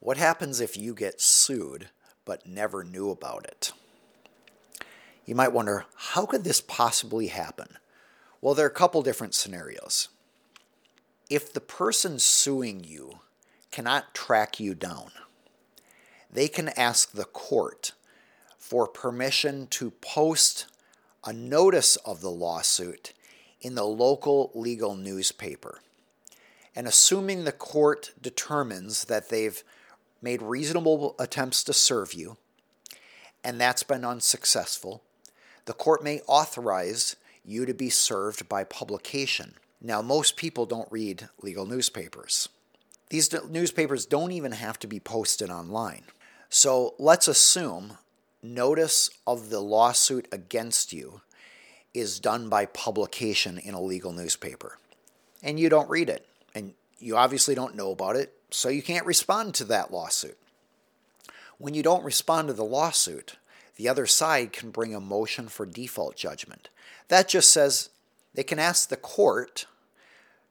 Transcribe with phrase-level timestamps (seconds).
[0.00, 1.90] What happens if you get sued
[2.24, 3.72] but never knew about it?
[5.26, 7.76] You might wonder, how could this possibly happen?
[8.40, 10.08] Well, there are a couple different scenarios.
[11.28, 13.20] If the person suing you
[13.70, 15.10] cannot track you down,
[16.32, 17.92] they can ask the court
[18.56, 20.66] for permission to post
[21.24, 23.12] a notice of the lawsuit
[23.60, 25.80] in the local legal newspaper.
[26.74, 29.62] And assuming the court determines that they've
[30.22, 32.36] made reasonable attempts to serve you,
[33.42, 35.02] and that's been unsuccessful,
[35.64, 39.54] the court may authorize you to be served by publication.
[39.80, 42.48] Now, most people don't read legal newspapers.
[43.08, 46.02] These newspapers don't even have to be posted online.
[46.48, 47.98] So let's assume
[48.42, 51.22] notice of the lawsuit against you
[51.92, 54.78] is done by publication in a legal newspaper.
[55.42, 56.26] And you don't read it.
[56.54, 60.38] And you obviously don't know about it, so you can't respond to that lawsuit.
[61.58, 63.36] When you don't respond to the lawsuit,
[63.76, 66.68] the other side can bring a motion for default judgment.
[67.08, 67.90] That just says
[68.34, 69.66] they can ask the court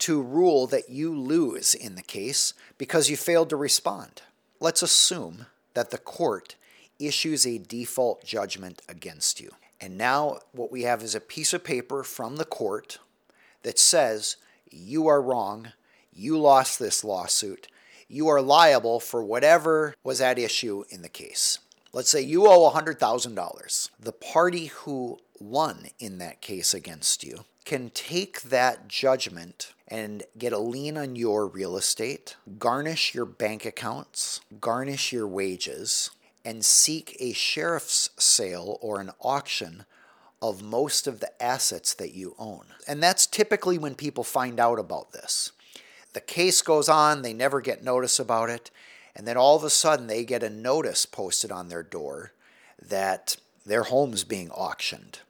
[0.00, 4.22] to rule that you lose in the case because you failed to respond.
[4.58, 6.56] Let's assume that the court
[6.98, 9.50] issues a default judgment against you.
[9.80, 12.98] And now what we have is a piece of paper from the court
[13.62, 14.36] that says
[14.70, 15.72] you are wrong,
[16.12, 17.68] you lost this lawsuit,
[18.10, 21.60] you are liable for whatever was at issue in the case.
[21.92, 23.90] Let's say you owe $100,000.
[24.00, 30.52] The party who won in that case against you can take that judgment and get
[30.52, 36.10] a lien on your real estate, garnish your bank accounts, garnish your wages,
[36.44, 39.84] and seek a sheriff's sale or an auction
[40.42, 42.66] of most of the assets that you own.
[42.88, 45.52] And that's typically when people find out about this.
[46.12, 48.70] The case goes on, they never get notice about it,
[49.14, 52.32] and then all of a sudden they get a notice posted on their door
[52.80, 55.20] that their home's being auctioned.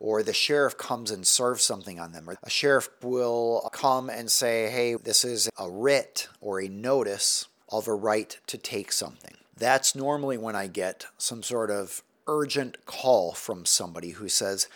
[0.00, 2.30] Or the sheriff comes and serves something on them.
[2.30, 7.48] Or a sheriff will come and say, hey, this is a writ or a notice
[7.68, 9.34] of a right to take something.
[9.56, 14.68] That's normally when I get some sort of urgent call from somebody who says,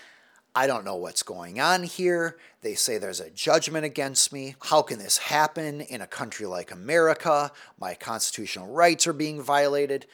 [0.54, 2.36] I don't know what's going on here.
[2.60, 4.54] They say there's a judgment against me.
[4.60, 7.50] How can this happen in a country like America?
[7.80, 10.06] My constitutional rights are being violated.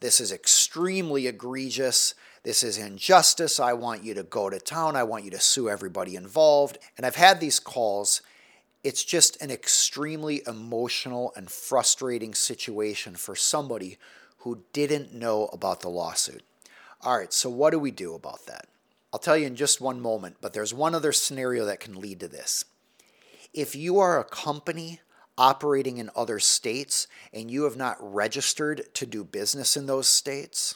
[0.00, 2.14] This is extremely egregious.
[2.42, 3.60] This is injustice.
[3.60, 4.96] I want you to go to town.
[4.96, 6.78] I want you to sue everybody involved.
[6.96, 8.22] And I've had these calls
[8.86, 13.98] it's just an extremely emotional and frustrating situation for somebody
[14.38, 16.44] who didn't know about the lawsuit.
[17.02, 18.68] All right, so what do we do about that?
[19.16, 22.20] I'll tell you in just one moment, but there's one other scenario that can lead
[22.20, 22.66] to this.
[23.54, 25.00] If you are a company
[25.38, 30.74] operating in other states and you have not registered to do business in those states,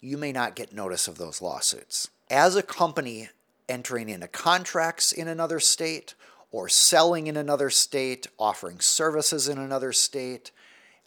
[0.00, 2.10] you may not get notice of those lawsuits.
[2.28, 3.28] As a company
[3.68, 6.16] entering into contracts in another state
[6.50, 10.50] or selling in another state, offering services in another state,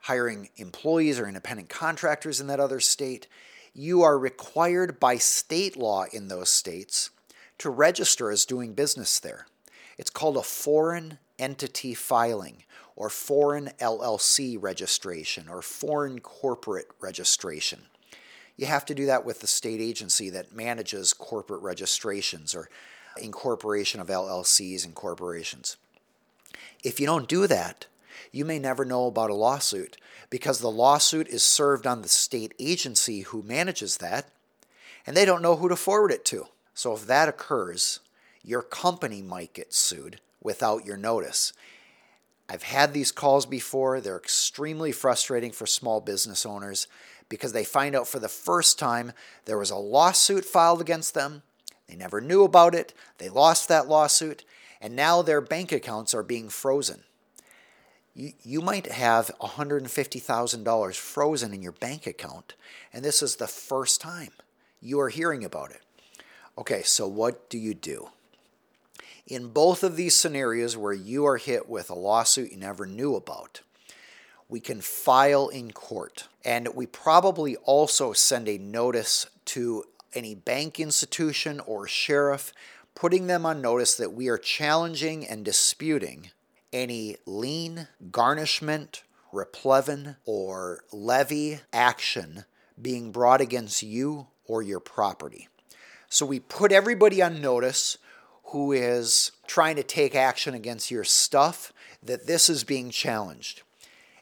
[0.03, 3.27] hiring employees or independent contractors in that other state,
[3.75, 7.09] you are required by state law in those states
[7.58, 9.47] to register as doing business there.
[9.97, 12.64] It's called a foreign entity filing
[12.96, 17.84] or foreign LLC registration or foreign corporate registration.
[18.56, 22.69] You have to do that with the state agency that manages corporate registrations or
[23.22, 25.75] incorporation of LLCs and corporations.
[26.81, 27.88] If you don't do that,
[28.31, 29.98] you may never know about a lawsuit
[30.30, 34.30] because the lawsuit is served on the state agency who manages that,
[35.06, 36.48] and they don't know who to forward it to.
[36.74, 38.00] So if that occurs,
[38.44, 41.53] your company might get sued without your notice.
[42.50, 44.00] I've had these calls before.
[44.00, 46.88] They're extremely frustrating for small business owners
[47.28, 49.14] because they find out for the first time
[49.46, 51.42] there was a lawsuit filed against them
[51.88, 54.44] they never knew about it, they lost that lawsuit,
[54.82, 57.03] and now their bank accounts are being frozen.
[58.16, 62.56] You, you might have $150,000 frozen in your bank account,
[62.94, 64.32] and this is the first time
[64.82, 65.82] you are hearing about it.
[66.58, 68.09] Okay, so what do you do?
[69.28, 73.16] In both of these scenarios where you are hit with a lawsuit you never knew
[73.16, 73.62] about,
[74.47, 76.28] we can file in court.
[76.46, 79.84] And we probably also send a notice to
[80.14, 82.53] any bank institution or sheriff,
[82.94, 86.29] putting them on notice that we are challenging and disputing
[86.72, 89.03] any lien, garnishment,
[89.34, 92.46] replevin, or levy action
[92.82, 95.47] being brought against you or your property.
[96.09, 97.97] So we put everybody on notice
[98.50, 101.73] who is trying to take action against your stuff
[102.03, 103.64] that this is being challenged.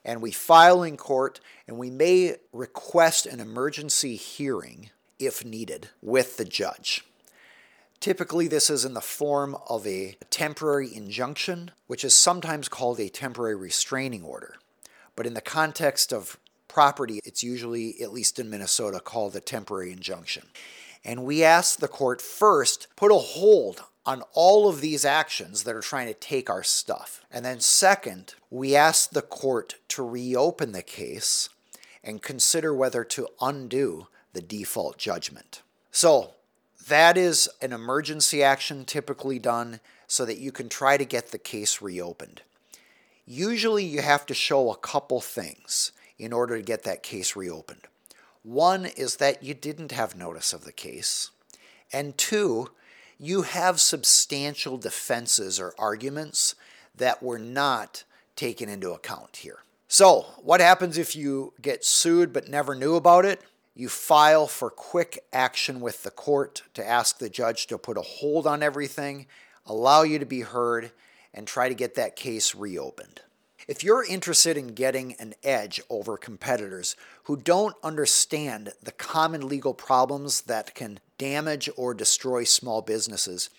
[0.06, 4.90] and we file in court, and we may request an emergency hearing
[5.20, 7.04] if needed with the judge.
[8.04, 13.08] Typically, this is in the form of a temporary injunction, which is sometimes called a
[13.08, 14.56] temporary restraining order.
[15.16, 19.94] But in the context of property, it's usually, at least in Minnesota, called a temporary
[19.94, 20.48] injunction.
[21.06, 25.74] And we ask the court first put a hold on all of these actions that
[25.74, 27.22] are trying to take our stuff.
[27.32, 31.48] And then, second, we ask the court to reopen the case
[32.04, 35.62] and consider whether to undo the default judgment.
[35.90, 36.34] So,
[36.88, 41.38] that is an emergency action typically done so that you can try to get the
[41.38, 42.42] case reopened.
[43.26, 47.88] Usually, you have to show a couple things in order to get that case reopened.
[48.44, 51.32] One is that you didn't have notice of the case,
[51.94, 52.72] and two,
[53.18, 56.56] you have substantial defenses or arguments
[56.96, 58.04] that were not
[58.36, 59.60] taken into account here.
[59.88, 63.42] So, what happens if you get sued but never knew about it?
[63.76, 68.02] You file for quick action with the court to ask the judge to put a
[68.02, 69.26] hold on everything,
[69.66, 70.92] allow you to be heard,
[71.34, 73.22] and try to get that case reopened.
[73.68, 79.74] If you're interested in getting an edge over competitors who don't understand the common legal
[79.74, 83.50] problems that can damage or destroy small businesses,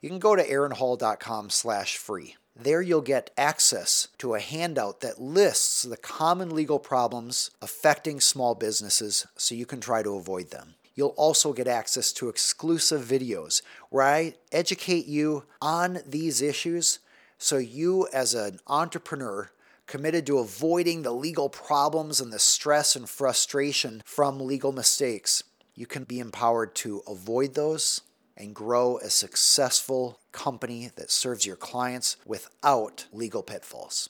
[0.00, 2.36] you can go to aaronhall.com/free.
[2.60, 8.56] There you'll get access to a handout that lists the common legal problems affecting small
[8.56, 10.74] businesses so you can try to avoid them.
[10.96, 16.98] You'll also get access to exclusive videos where I educate you on these issues
[17.38, 19.52] so you, as an entrepreneur
[19.86, 25.44] committed to avoiding the legal problems and the stress and frustration from legal mistakes,
[25.76, 28.00] you can be empowered to avoid those
[28.38, 34.08] and grow a successful company that serves your clients without legal pitfalls.